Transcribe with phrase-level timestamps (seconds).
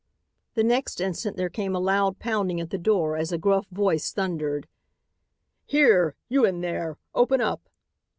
[0.55, 4.11] The next instant there came a loud pounding at the door as a gruff voice
[4.11, 4.67] thundered:
[5.67, 6.97] "Here, you in there!
[7.13, 7.69] Open up!"